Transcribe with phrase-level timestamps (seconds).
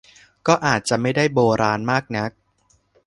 [0.47, 2.31] ก็อาจจะไม่ได้โบราณมากนัก